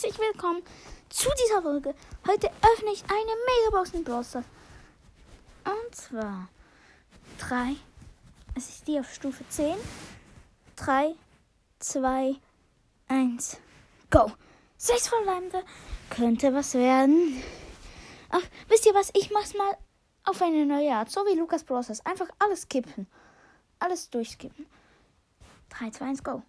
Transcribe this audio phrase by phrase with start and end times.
[0.00, 0.62] herzlich willkommen
[1.08, 1.92] zu dieser Folge.
[2.24, 3.32] Heute öffne ich eine
[3.64, 4.24] Megabox in Brawl.
[5.64, 6.48] Und zwar
[7.38, 7.74] 3,
[8.54, 9.74] es ist die auf Stufe 10.
[10.76, 11.16] 3,
[11.80, 12.36] 2,
[13.08, 13.56] 1,
[14.08, 14.30] go.
[14.76, 15.64] Sechs verbleibende,
[16.10, 17.42] könnte was werden.
[18.30, 19.76] Ach, wisst ihr was, ich mach's mal
[20.22, 21.88] auf eine neue Art, so wie Lukas Bros.
[22.04, 23.08] Einfach alles kippen.
[23.80, 24.64] Alles durchskippen.
[25.70, 26.42] 3, 2, 1, go.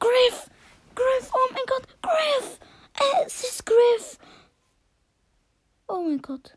[0.00, 0.50] Griff!
[0.94, 1.30] Griff!
[1.32, 1.86] Oh mein Gott!
[2.02, 2.58] Griff!
[3.24, 4.18] Es ist Griff!
[5.88, 6.56] Oh mein Gott.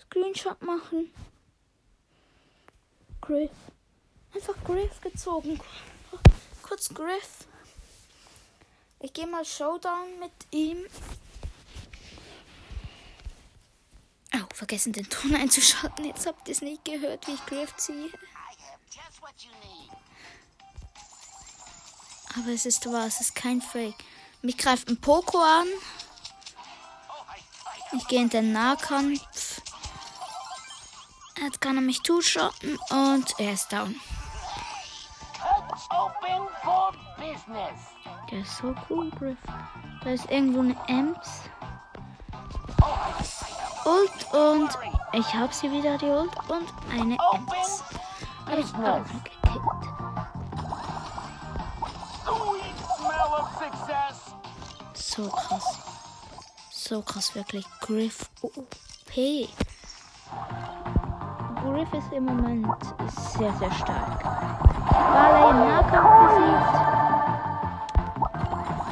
[0.00, 1.12] Screenshot machen.
[3.20, 3.50] Griff.
[4.34, 5.60] Einfach Griff gezogen.
[6.62, 7.46] Kurz Griff.
[9.00, 10.86] Ich gehe mal Showdown mit ihm.
[14.34, 16.04] Oh, vergessen den Ton einzuschalten.
[16.04, 18.10] Jetzt habt ihr es nicht gehört, wie ich Griff ziehe.
[22.34, 23.96] Aber es ist wahr, es ist kein Fake.
[24.42, 25.66] Mich greift ein Poco an.
[27.92, 29.62] Ich gehe in den Nahkampf.
[31.38, 33.94] Jetzt kann er mich two-shotten und er ist down.
[38.30, 39.38] Der ist so cool, Griff.
[40.02, 41.42] Da ist irgendwo eine Ems.
[43.84, 44.70] Ult und
[45.12, 47.84] ich habe sie wieder, die Ult und eine Ems.
[48.46, 49.36] Habe ich auch gekillt.
[54.94, 55.85] So krass.
[56.88, 57.66] So krass, wirklich.
[57.80, 58.62] Griff OP.
[61.64, 62.68] Griff ist im Moment
[63.36, 64.22] sehr, sehr stark.
[64.92, 66.74] Barley im Nahkampf besiegt.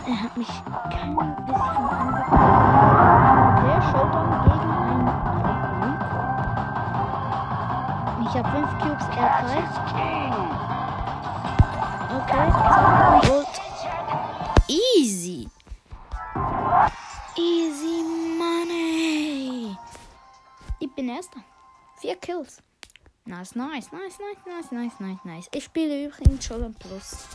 [0.09, 0.49] Er hat mich
[0.91, 1.15] kein
[1.47, 2.35] bisschen angegriffen.
[3.63, 5.07] Der Showdown gegen einen
[5.85, 6.23] Rico.
[8.23, 9.63] Ich habe 5 Cubes, er 3.
[12.19, 12.49] Okay,
[14.67, 15.41] easy.
[17.37, 17.84] Easy
[21.15, 21.41] erster.
[21.97, 22.63] Vier Kills.
[23.27, 25.49] Nice, nice, nice, nice, nice, nice, nice, nice.
[25.53, 27.27] Ich spiele übrigens schon am Plus.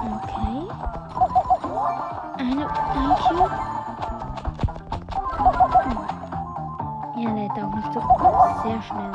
[0.00, 0.68] Okay.
[2.38, 3.50] Eine, ein Cube.
[5.84, 5.98] Hm.
[7.22, 8.00] Er lädt auch nicht so
[8.64, 9.14] sehr schnell.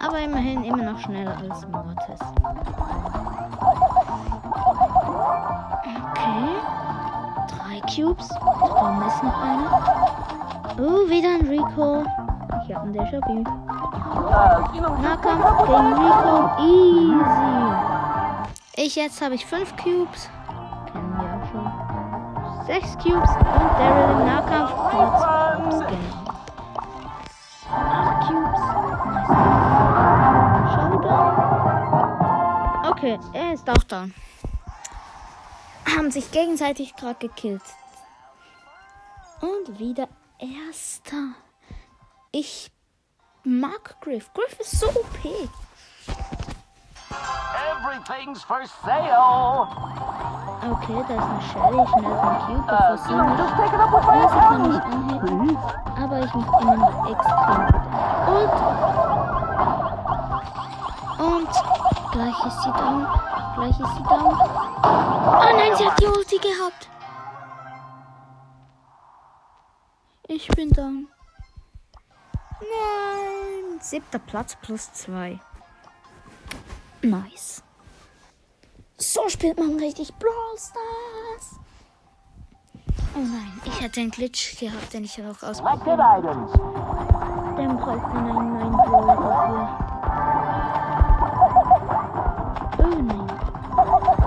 [0.00, 2.20] Aber immerhin immer noch schneller als Mortis.
[6.12, 6.81] Okay.
[7.82, 8.28] Cubes.
[8.28, 9.70] Da ist noch einer.
[10.78, 12.04] Oh, wieder ein Rico.
[12.64, 13.44] Ich habe ein Déjà-vu.
[15.02, 16.34] Nahkampf gegen Rico.
[16.60, 17.52] Easy.
[18.76, 20.30] Ich jetzt habe ich fünf Cubes.
[20.92, 21.66] Kennen wir auch schon.
[22.66, 24.72] Sechs Cubes und Daryl im Nahkampf.
[27.74, 28.60] Acht Cubes.
[29.04, 29.30] Nice.
[30.74, 31.32] Showdown.
[32.90, 34.14] Okay, er ist auch down.
[36.02, 37.62] Haben sich gegenseitig gerade gekillt.
[39.40, 40.08] Und wieder
[40.40, 41.36] erster.
[42.32, 42.72] Ich
[43.44, 44.32] mag Griff.
[44.34, 45.24] Griff ist so OP.
[47.70, 49.68] Everything's for sale.
[50.72, 51.86] Okay, da ist eine Shelly.
[51.86, 54.34] Schnell den Cube, bevor sie mich...
[54.34, 55.56] Ja, sie kann mich anheben.
[56.02, 57.62] Aber ich noch extrem
[58.26, 58.54] gut.
[61.20, 61.46] Und...
[61.46, 61.52] Und...
[62.10, 63.06] Gleich ist sie down.
[63.54, 64.34] Gleich ist sie down.
[64.34, 66.88] Oh nein, sie hat die Ulti gehabt.
[70.28, 71.08] Ich bin down.
[72.60, 73.80] Nein.
[73.80, 75.38] Siebter Platz plus zwei.
[77.02, 77.62] Nice.
[78.96, 81.58] So spielt man richtig Brawl Stars.
[83.14, 86.52] Oh nein, ich hätte einen Glitch gehabt, den ich noch Selected items.
[86.52, 89.68] Dann braucht man einen neuen Brawler dafür.
[92.78, 93.21] Oh nein.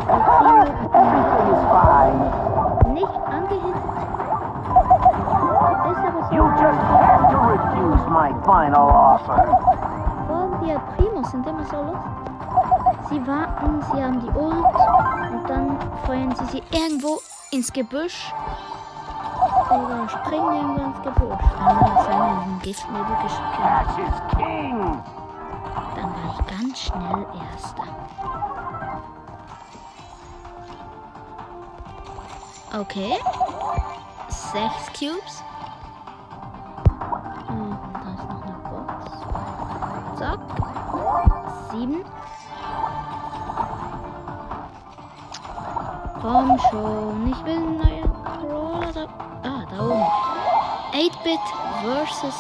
[0.07, 2.19] Everything is fine.
[2.93, 3.89] Nicht angehitzt.
[5.89, 6.35] Ist aber so.
[6.35, 9.39] You just have to refuse my final offer.
[10.27, 12.11] Vor die Primos sind immer so lustig.
[13.09, 14.75] Sie warten, sie haben die Ult
[15.31, 17.19] und dann feuern sie sie irgendwo
[17.51, 18.33] ins Gebüsch.
[19.69, 21.45] Oder springen irgendwo ins Gebüsch.
[22.09, 23.59] Dann in den Giftnebel geschickt.
[25.95, 27.84] Dann war ich ganz schnell Erster.
[32.75, 33.17] Okay.
[34.27, 35.43] Sechs Cubes.
[37.47, 38.91] Und da ist noch eine Box.
[40.19, 40.39] Zack.
[41.71, 42.03] Sieben.
[46.21, 47.31] Komm schon.
[47.31, 48.91] Ich will einen neuen Brawler.
[48.91, 49.07] Da.
[49.43, 50.07] Ah, da oben.
[50.91, 51.39] 8-Bit
[51.81, 52.37] versus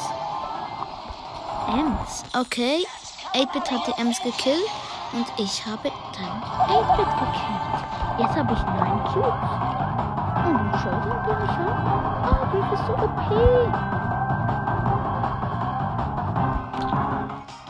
[1.69, 2.23] Ems.
[2.37, 2.85] Okay.
[3.33, 4.69] 8-Bit hat die Ems gekillt
[5.13, 7.85] und ich habe dann 8-Bit gekillt.
[8.17, 9.84] Jetzt habe ich 9 Cubes.
[10.55, 11.69] Showdown bin ich ja.
[12.23, 13.27] Ah, Griff ist so OP.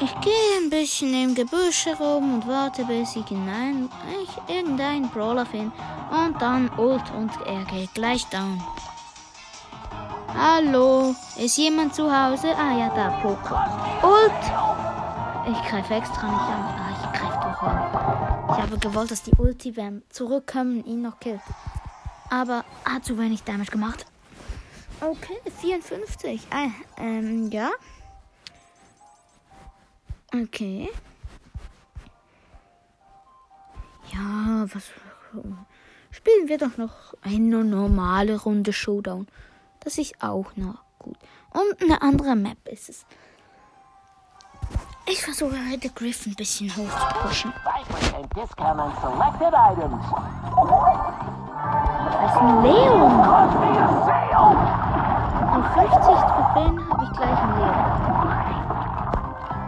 [0.01, 3.89] Ich gehe ein bisschen im Gebüsch herum und warte, bis ich, hinein,
[4.21, 5.71] ich irgendeinen Brawler finde.
[6.11, 8.61] Und dann ult und er geht gleich down.
[10.37, 12.49] Hallo, ist jemand zu Hause?
[12.55, 13.65] Ah ja, da, Poker.
[14.03, 14.31] Ult!
[15.47, 16.65] Ich greife extra nicht an.
[16.77, 18.55] Ah, ich greife doch an.
[18.55, 21.41] Ich habe gewollt, dass die Ulti beim Zurückkommen ihn noch killt.
[22.35, 24.05] Aber hat zu wenig Damage gemacht.
[24.99, 26.41] Okay, 54.
[26.49, 26.67] Ah,
[26.97, 27.69] ähm, ja.
[30.33, 30.89] Okay.
[34.11, 34.91] Ja, was.
[36.11, 39.27] Spielen wir doch noch eine normale Runde Showdown.
[39.79, 41.17] Das ist auch noch gut.
[41.51, 43.05] Und eine andere Map ist es.
[45.07, 47.53] Ich versuche heute Griff ein bisschen hoch zu pushen.
[52.21, 53.21] Das ist ein Leon.
[55.55, 57.79] Auf 50 Trophäen habe ich gleich einen Leon.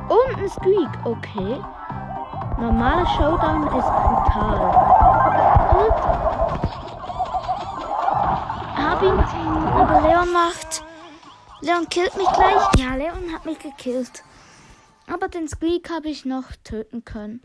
[0.10, 1.62] Und ein Squeak, okay.
[2.60, 4.60] Normaler Showdown ist brutal.
[5.78, 5.94] Und
[8.78, 9.20] hab ihn,
[9.76, 10.84] aber Leon macht.
[11.62, 12.64] Leon killt mich gleich.
[12.78, 14.24] Ja, Leon hat mich gekillt.
[15.12, 17.42] Aber den Squeak habe ich noch töten können.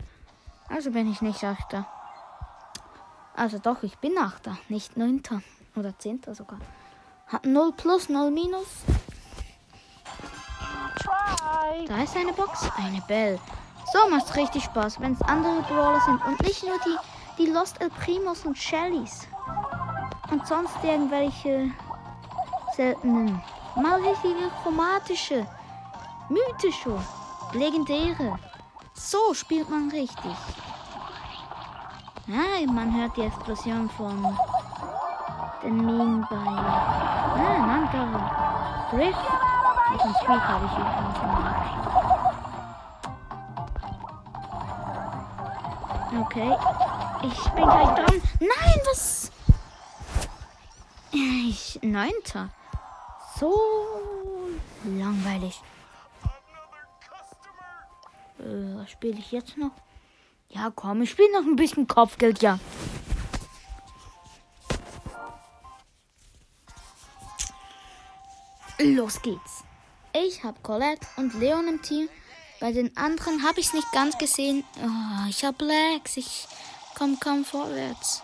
[0.69, 1.85] Also bin ich nicht Achter.
[3.35, 5.41] Also doch, ich bin Achter, nicht Neunter.
[5.75, 6.59] Oder Zehnter sogar.
[7.27, 8.67] Hat 0 plus, 0 minus.
[11.87, 13.39] Da ist eine Box, eine Bell.
[13.91, 17.81] So macht's richtig Spaß, wenn es andere Brawler sind und nicht nur die, die Lost
[17.81, 19.27] El Primos und Shellys.
[20.29, 21.71] Und sonst irgendwelche
[22.75, 23.41] seltenen.
[23.75, 25.47] Mal richtige chromatische,
[26.29, 26.99] mythische,
[27.53, 28.37] legendäre.
[28.93, 30.35] So spielt man richtig.
[32.25, 34.37] Ja, man hört die Explosion von
[35.61, 39.17] den Minen bei ah, ein anderer Griff.
[39.93, 41.53] Diesen Squeak habe ich übrigens gemacht.
[46.21, 46.55] Okay.
[47.23, 48.21] Ich bin gleich dran.
[48.39, 49.31] Nein, was?
[51.11, 52.49] Ich, neunter.
[53.37, 53.53] So
[54.85, 55.61] langweilig.
[58.39, 59.71] Äh, was spiele ich jetzt noch?
[60.53, 62.59] Ja, komm, ich spiele noch ein bisschen Kopfgeld, ja.
[68.79, 69.63] Los geht's.
[70.13, 72.07] Ich habe Colette und Leon im Team.
[72.59, 74.63] Bei den anderen habe ich es nicht ganz gesehen.
[74.77, 76.17] Oh, ich habe Lags.
[76.17, 76.47] Ich
[76.95, 78.21] komm kaum vorwärts.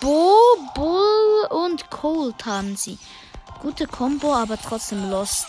[0.00, 0.32] Bo,
[0.74, 2.98] Bull und Colt haben sie.
[3.60, 5.46] Gute Combo, aber trotzdem lost.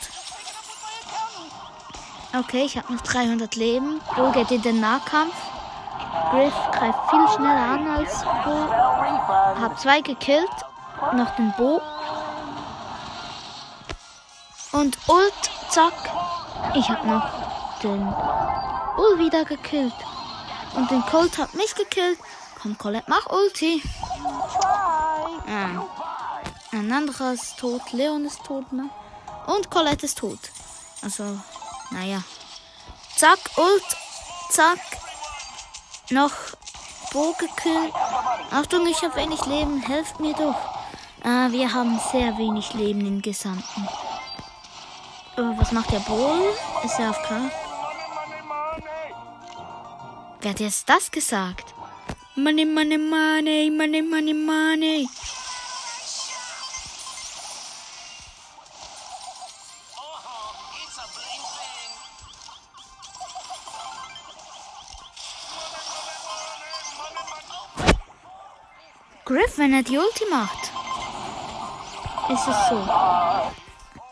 [2.38, 4.02] Okay, ich habe noch 300 Leben.
[4.16, 5.36] Bull geht in den Nahkampf.
[6.32, 8.26] Griff greift viel schneller an als.
[8.26, 9.62] Refund.
[9.62, 10.50] Hab zwei gekillt.
[11.14, 11.82] Noch den Bo.
[14.72, 15.94] Und Ult, zack.
[16.76, 17.28] Ich hab noch
[17.82, 18.14] den
[18.96, 19.94] Bull wieder gekillt.
[20.76, 22.20] Und den Colt hat mich gekillt.
[22.62, 23.82] Komm, Colette, mach Ulti.
[23.82, 25.52] Try!
[25.52, 25.86] Ah.
[26.72, 27.82] Ein anderer ist tot.
[27.92, 28.90] Leon ist tot, ne?
[29.48, 30.40] Und Colette ist tot.
[31.02, 31.24] Also,
[31.92, 32.22] naja.
[33.16, 33.98] Zack, Ult.
[34.52, 34.80] Zack.
[36.12, 36.32] Noch
[37.14, 37.94] Bo gekillt.
[38.52, 39.82] Achtung, ich habe wenig Leben.
[39.82, 40.56] Helft mir doch.
[41.24, 43.88] Ah, wir haben sehr wenig Leben im Gesamten.
[45.38, 46.54] Oh, was macht der Bull?
[46.84, 47.52] Ist er auf K?
[50.42, 51.74] Wer hat jetzt das gesagt?
[52.36, 55.10] Money, money, money, money, money, money.
[69.30, 70.72] Griff, wenn er die Ulti macht,
[72.30, 72.78] ist es so.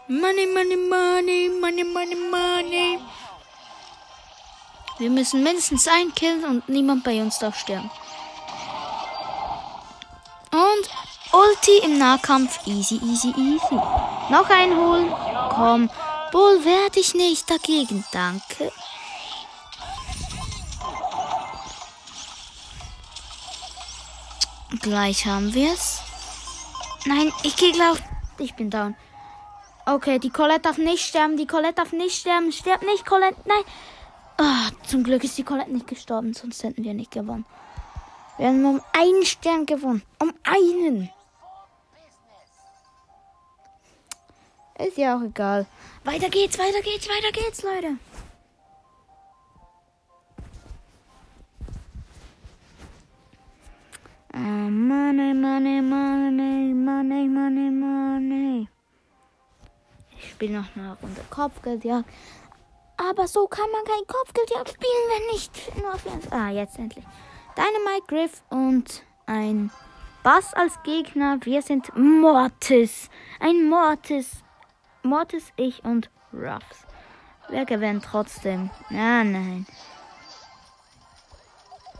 [0.08, 3.00] Money, money, money, money, money, money.
[5.00, 7.90] Wir müssen mindestens einen killen und niemand bei uns darf sterben.
[10.52, 12.60] Und Ulti im Nahkampf.
[12.68, 13.76] Easy, easy, easy.
[14.30, 15.12] Noch einen holen.
[15.50, 15.90] Komm.
[16.32, 18.06] Bull, wehr dich nicht dagegen.
[18.12, 18.72] Danke.
[24.82, 26.02] Gleich haben wir es.
[27.06, 27.98] Nein, ich gehe gleich.
[28.38, 28.96] Ich bin down.
[29.86, 31.38] Okay, die Colette darf nicht sterben.
[31.38, 32.52] Die Colette darf nicht sterben.
[32.52, 33.38] Stirb nicht, Colette.
[33.46, 33.64] Nein.
[34.38, 37.46] Ah, zum Glück ist die Colette nicht gestorben, sonst hätten wir nicht gewonnen.
[38.38, 40.04] Wir haben um einen Stern gewonnen.
[40.20, 41.10] Um einen.
[44.78, 45.66] Ist ja auch egal.
[46.04, 47.98] Weiter geht's, weiter geht's, weiter geht's, Leute.
[54.40, 58.68] Oh, money, money, money, money, money, money.
[60.16, 62.08] Ich spiele noch eine Runde Kopfgeldjagd.
[62.98, 66.32] Aber so kann man kein Kopfgeldjagd spielen, wenn nicht nur für uns.
[66.32, 67.06] Ah, jetzt endlich.
[67.56, 69.72] Dynamite Griff und ein
[70.22, 71.40] Bass als Gegner.
[71.42, 73.10] Wir sind Mortis.
[73.40, 74.44] Ein Mortis.
[75.02, 76.86] Mortis, ich und Ruffs.
[77.50, 78.70] Wer gewinnt trotzdem?
[78.92, 79.66] Ja, nein.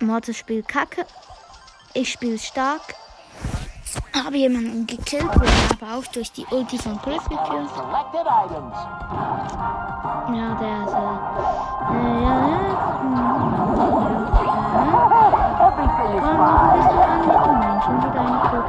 [0.02, 1.08] Mortis spielt Kacke.
[1.94, 2.96] Ich spiele stark.
[4.14, 7.70] Habe jemanden gekillt, wurde aber auch durch die Ulti von Griff gekillt.
[10.34, 10.94] Ja, der ist.
[10.94, 11.06] Äh,
[12.24, 12.68] ja, ja.
[15.78, 17.60] Is Komm, noch ein bisschen anhicken.
[17.60, 18.66] Nein, schon wieder eine tot.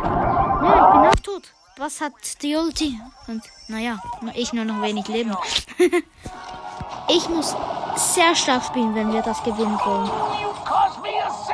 [0.63, 1.43] Ja, ich bin auch tot.
[1.77, 3.01] Was hat die Ulti?
[3.27, 3.99] Und naja,
[4.35, 5.37] ich nur noch wenig Leben.
[7.09, 7.55] ich muss
[7.95, 10.11] sehr stark spielen, wenn wir das gewinnen wollen.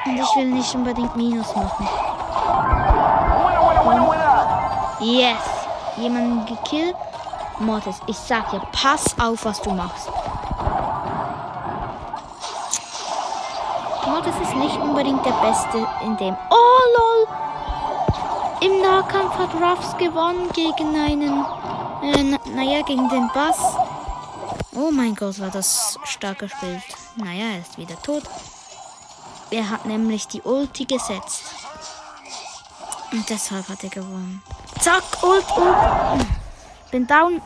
[0.06, 1.88] Und ich will nicht unbedingt Minus machen.
[3.84, 4.96] Winner.
[5.00, 5.38] Yes!
[5.96, 6.96] Jemanden gekillt.
[7.60, 10.08] Mortis, ich sag dir, pass auf, was du machst.
[14.06, 16.36] Mortis ist nicht unbedingt der Beste in dem.
[16.50, 17.28] Oh lol!
[18.60, 21.44] Im Nahkampf hat Ruffs gewonnen gegen einen.
[22.02, 23.58] Äh, na, naja, gegen den Bass.
[24.74, 26.82] Oh mein Gott, war das stark gespielt.
[27.16, 28.24] Naja, er ist wieder tot.
[29.54, 31.44] Er hat nämlich die Ulti gesetzt.
[33.12, 34.42] Und deshalb hat er gewonnen.
[34.80, 36.26] Zack, Ult, Ult.
[36.90, 37.40] Bin down.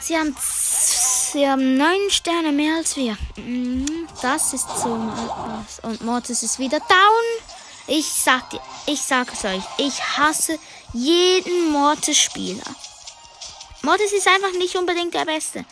[0.00, 3.18] Sie haben, sie haben neun Sterne mehr als wir.
[3.34, 5.80] Mhm, Das ist so mal was.
[5.80, 7.26] Und Mortis ist wieder down.
[7.88, 10.56] Ich sag dir, ich sag es euch, ich hasse
[10.92, 12.62] jeden Mortis-Spieler.
[13.82, 15.64] Mortis ist einfach nicht unbedingt der Beste.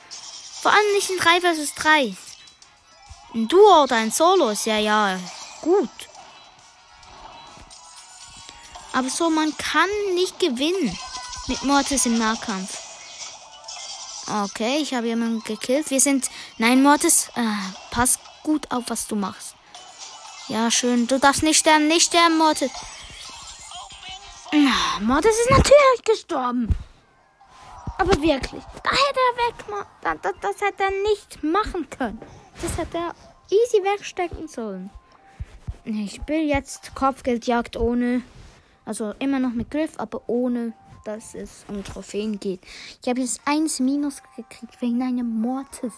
[0.60, 2.16] Vor allem nicht in 3 vs 3.
[3.34, 5.18] Ein Duo oder ein Solo ist ja ja
[5.60, 5.90] gut.
[8.92, 10.96] Aber so, man kann nicht gewinnen
[11.48, 12.78] mit Mortis im Nahkampf.
[14.44, 15.90] Okay, ich habe jemanden gekillt.
[15.90, 16.30] Wir sind.
[16.58, 17.42] Nein, Mortis, äh,
[17.90, 19.54] pass gut auf, was du machst.
[20.48, 21.06] Ja, schön.
[21.08, 22.70] Du darfst nicht sterben, nicht sterben, Mortis.
[24.52, 26.68] Ah, Mortis ist natürlich gestorben.
[27.98, 29.68] Aber wirklich, da hätte er weg.
[29.68, 32.20] ma- da- Das, das hätte er nicht machen können.
[32.60, 33.14] Das hätte er
[33.50, 34.90] easy wegstecken sollen.
[35.84, 38.22] Ich spiele jetzt Kopfgeldjagd ohne.
[38.86, 40.72] Also immer noch mit Griff, aber ohne,
[41.04, 42.60] dass es um Trophäen geht.
[43.02, 45.92] Ich habe jetzt eins Minus gekriegt wegen einem Mortis.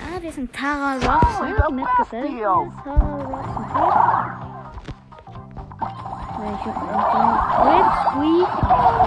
[0.00, 1.40] Ah, wir sind Tara Ross.
[1.68, 2.72] Die Map gefällt mir.
[2.84, 3.46] Tara Ross.
[6.36, 8.50] Welche Griff, Squeak,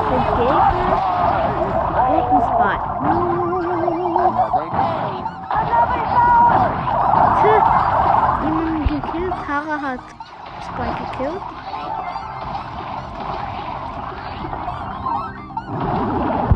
[0.09, 0.97] den Gegner
[1.59, 2.77] und ein Spy.
[7.41, 7.57] Tja,
[8.43, 9.37] jemanden gekillt.
[9.57, 9.99] Tara hat
[10.61, 11.41] Spy gekillt.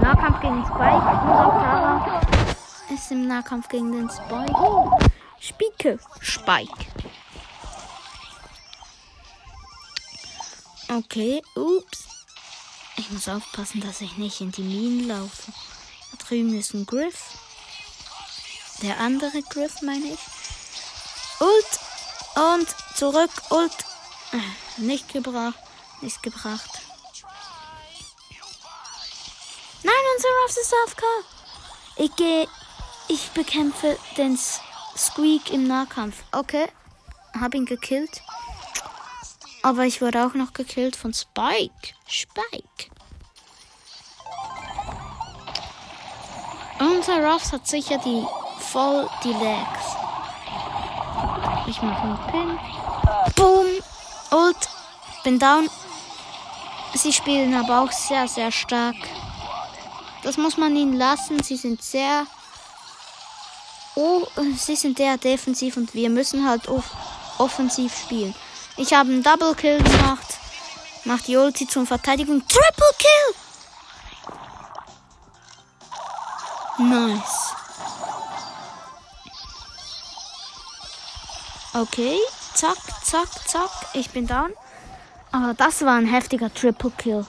[0.03, 1.09] Nahkampf gegen Spike.
[1.23, 2.21] Und auch Tara
[2.93, 4.53] ist im Nahkampf gegen den Spike.
[5.39, 5.99] Spike.
[6.19, 6.85] Spike.
[10.87, 12.07] Okay, ups.
[12.97, 15.51] Ich muss aufpassen, dass ich nicht in die Minen laufe.
[16.11, 17.35] Da drüben ist ein Griff.
[18.83, 20.19] Der andere Griff, meine ich.
[21.39, 21.90] Ult.
[22.35, 23.31] Und zurück.
[23.49, 23.71] Ult.
[24.31, 25.59] Äh, Nicht gebracht.
[26.01, 26.69] Nicht gebracht.
[29.83, 31.03] Nein, unser Ruffs ist AFK.
[31.97, 32.47] Ich gehe.
[33.07, 34.37] Ich bekämpfe den
[34.97, 36.23] Squeak im Nahkampf.
[36.31, 36.67] Okay.
[37.39, 38.21] Hab ihn gekillt.
[39.63, 41.93] Aber ich wurde auch noch gekillt von Spike.
[42.07, 42.91] Spike.
[46.79, 48.25] Unser Ruffs hat sicher die
[48.59, 50.00] voll die Legs.
[51.71, 52.59] Ich mache einen Pin.
[53.37, 53.65] Boom.
[54.31, 54.69] Ult.
[55.23, 55.69] Bin down.
[56.95, 58.97] Sie spielen aber auch sehr, sehr stark.
[60.21, 61.41] Das muss man ihnen lassen.
[61.41, 62.27] Sie sind sehr.
[63.95, 66.91] Oh, sie sind sehr defensiv und wir müssen halt off
[67.37, 68.35] offensiv spielen.
[68.75, 70.27] Ich habe einen Double Kill gemacht.
[71.05, 72.45] Mach die Ulti zum Verteidigung.
[72.49, 73.35] Triple Kill!
[76.89, 77.60] Nice.
[81.73, 82.17] Okay,
[82.53, 83.69] zack, zack, zack.
[83.93, 84.51] Ich bin down.
[85.31, 87.25] Aber das war ein heftiger Triple Kill.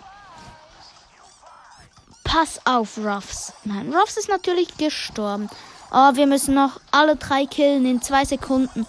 [2.24, 3.52] Pass auf, Ruffs.
[3.64, 5.48] Nein, Ruffs ist natürlich gestorben.
[5.90, 8.86] Aber wir müssen noch alle drei killen in zwei Sekunden.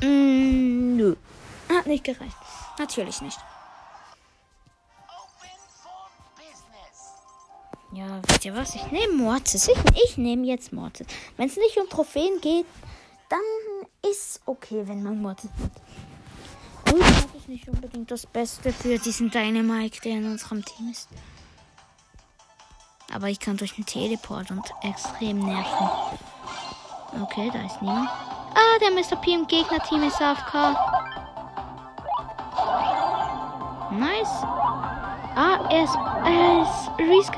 [0.00, 1.16] Mm, nö.
[1.70, 2.36] Hat nicht gereicht.
[2.78, 3.38] Natürlich nicht.
[7.92, 8.74] Ja, wisst ihr was?
[8.74, 9.68] Ich nehme Mortis.
[9.68, 11.06] Ich, ich nehme jetzt Mortis.
[11.36, 12.66] Wenn es nicht um Trophäen geht,
[13.30, 15.38] dann ist okay, wenn man hat.
[16.92, 21.08] Und das ist nicht unbedingt das Beste für diesen Dynamite, der in unserem Team ist.
[23.12, 25.88] Aber ich kann durch den Teleport und extrem nerven.
[27.22, 28.08] Okay, da ist niemand.
[28.08, 29.16] Ah, der Mr.
[29.20, 30.54] P im Gegnerteam ist AFK.
[33.92, 34.42] Nice.
[35.36, 35.94] Ah, er ist,
[36.24, 37.30] er ist res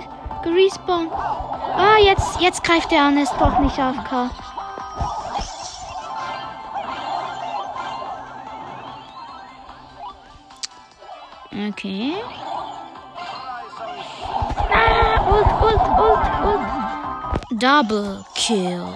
[0.42, 1.12] gerespawnt.
[1.12, 4.30] Ah, jetzt, jetzt greift er an, er ist doch nicht AFK.
[11.68, 12.14] Okay.
[14.74, 16.66] Ah, ult, ult, ult, ult.
[17.60, 18.88] Double kill.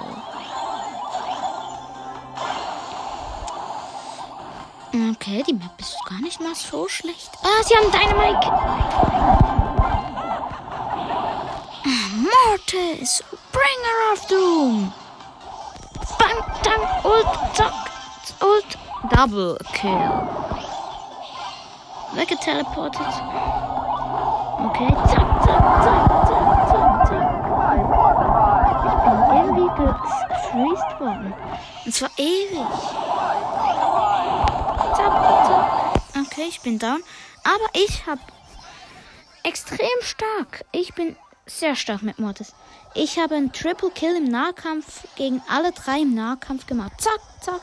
[5.10, 7.30] Okay, die Map ist gar nicht mal so schlecht.
[7.44, 8.50] Ah, sie haben Dynamite.
[11.84, 14.92] Ah, Mortis, Bringer of Doom.
[16.18, 17.90] Bang, dang, ult, zack,
[18.40, 18.76] ult,
[19.10, 20.65] double kill.
[22.16, 23.06] Weggeteleportet.
[24.64, 27.28] Okay, zack, zack, zack, zack, zack, zack.
[28.86, 31.34] Ich bin irgendwie gefreezed worden.
[31.84, 32.66] Und zwar ewig.
[34.96, 35.14] Zack,
[35.46, 35.66] zack.
[36.26, 37.02] Okay, ich bin down.
[37.44, 38.22] Aber ich habe
[39.42, 40.64] extrem stark.
[40.72, 42.54] Ich bin sehr stark mit Mortis.
[42.94, 46.92] Ich habe einen Triple Kill im Nahkampf gegen alle drei im Nahkampf gemacht.
[46.98, 47.60] Zack, zack.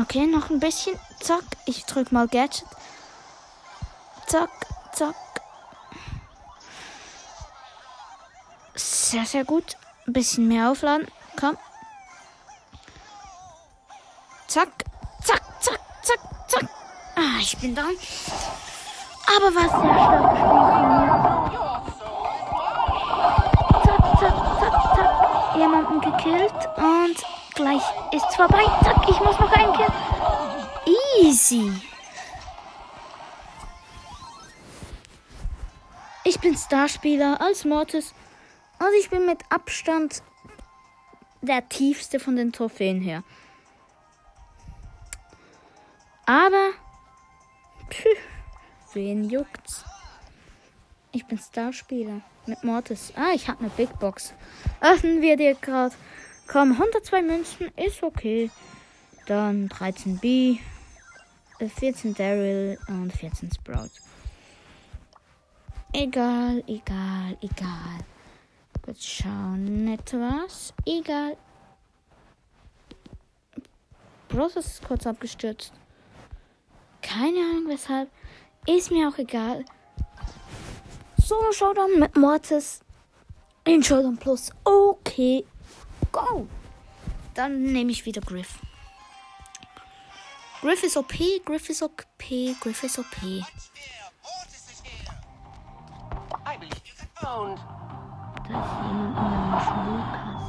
[0.00, 0.98] Okay, noch ein bisschen.
[1.20, 2.64] Zack, ich drück mal Gadget.
[4.26, 4.50] Zack,
[4.92, 5.14] zack.
[8.74, 9.76] Sehr, sehr gut.
[10.06, 11.08] Ein bisschen mehr aufladen.
[11.38, 11.56] Komm.
[14.46, 14.68] Zack,
[15.24, 16.68] zack, zack, zack, zack.
[17.16, 17.96] Ah, ich bin down.
[19.36, 19.94] Aber was von mir.
[23.84, 25.56] Zack, zack, zack, zack.
[25.56, 28.64] Jemanden gekillt und gleich ist vorbei.
[28.84, 29.86] Zack, ich muss noch einen Kill.
[31.20, 31.72] Easy.
[36.22, 38.14] Ich bin Starspieler als Mortis
[38.78, 40.22] und ich bin mit Abstand
[41.40, 43.24] der tiefste von den Trophäen her.
[46.26, 46.70] Aber,
[47.90, 48.04] pff,
[48.92, 49.84] wen juckt's?
[51.10, 53.12] Ich bin Starspieler mit Mortis.
[53.16, 54.32] Ah, ich habe eine Big Box.
[54.80, 55.96] Öffnen wir dir gerade.
[56.50, 58.50] Komm, 102 Münzen ist okay.
[59.26, 60.56] Dann 13 B,
[61.58, 63.90] 14 Daryl und 14 Sprout.
[65.92, 67.98] Egal, egal, egal.
[68.82, 70.72] Kurz schauen, etwas.
[70.86, 71.36] Egal.
[74.28, 75.74] Bros ist kurz abgestürzt.
[77.02, 78.08] Keine Ahnung weshalb.
[78.66, 79.66] Ist mir auch egal.
[81.22, 82.80] Solo Showdown mit Mortis.
[83.64, 84.50] In Showdown Plus.
[84.64, 85.44] Okay.
[86.12, 86.46] Go.
[87.34, 88.58] Dann nehme ich wieder Griff.
[90.60, 92.02] Griff ist OP, Griff ist OP,
[92.60, 93.06] Griff ist OP.
[98.48, 100.42] Da ist jemand namens Lukas.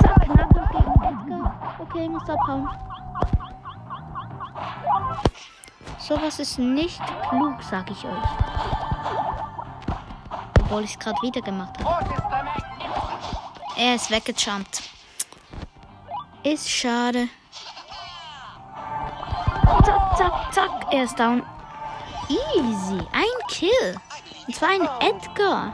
[0.00, 1.76] Zack, Nahkampf gegen Edgar.
[1.80, 2.68] Okay, muss abhauen.
[5.98, 8.28] Sowas ist nicht klug, sag ich euch.
[10.60, 12.67] Obwohl ich es gerade wieder gemacht habe.
[13.78, 14.82] Er ist weggejumpt.
[16.42, 17.28] Ist schade.
[19.84, 20.92] Zack, zack, zack.
[20.92, 21.44] Er ist down.
[22.28, 22.98] Easy.
[23.12, 23.94] Ein Kill.
[24.48, 25.72] Und zwar ein Edgar.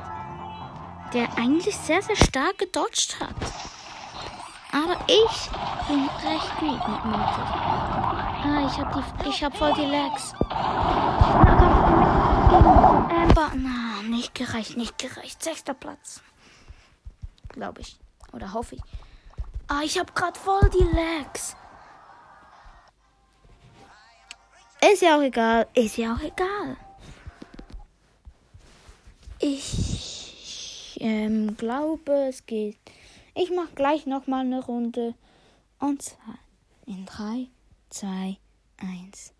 [1.14, 3.34] Der eigentlich sehr, sehr stark gedodged hat.
[4.70, 5.50] Aber ich
[5.88, 7.50] bin recht gut mit Mortis.
[8.44, 10.34] Ah, ich hab die, ich hab voll die Lags.
[11.44, 13.50] Nahkampf gegen Amber.
[13.54, 15.42] Na, nicht gereicht, nicht gereicht.
[15.42, 16.20] Sechster Platz.
[17.54, 17.96] Glaube ich.
[18.32, 18.82] Oder hoffe ich.
[19.68, 21.56] Ah, ich hab grad voll die Lags.
[24.92, 25.68] Ist ja auch egal.
[25.74, 26.76] Ist ja auch egal.
[29.38, 32.76] Ich ähm, glaube, es geht.
[33.36, 35.14] Ich mache gleich noch mal eine Runde.
[35.78, 36.38] Und zwar
[36.86, 37.46] in 3,
[37.90, 38.36] 2,
[38.78, 39.32] 1.